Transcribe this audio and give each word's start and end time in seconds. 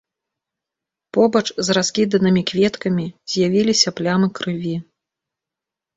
Побач 1.17 1.43
з 1.67 1.75
раскіданымі 1.77 2.41
кветкамі 2.53 3.05
з'явіліся 3.35 3.89
плямы 4.01 4.27
крыві. 4.41 4.75